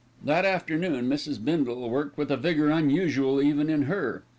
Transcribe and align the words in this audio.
That 0.25 0.45
afternoon, 0.45 1.07
Mrs. 1.07 1.37
Bindle 1.45 1.87
worked 1.87 2.17
with 2.17 2.31
a 2.31 2.35
vigour 2.37 2.69
unusual 2.71 3.39
even 3.39 3.69
in 3.69 3.83
her. 3.83 4.23